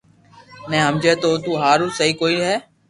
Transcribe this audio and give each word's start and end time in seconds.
ني 0.69 0.77
ھمجي 0.85 1.13
تو 1.21 1.29
تو 1.43 1.51
ھارون 1.61 1.89
سھي 1.97 2.07
ڪوئي 2.19 2.35
ھي 2.45 2.55